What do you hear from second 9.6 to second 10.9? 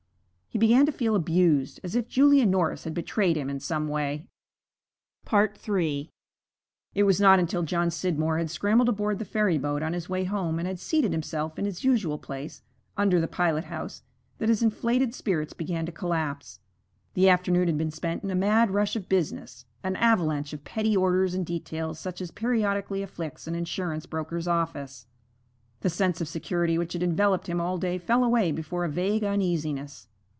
on his way home and had